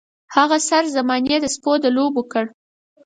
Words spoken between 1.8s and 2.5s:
د لوبو کړ.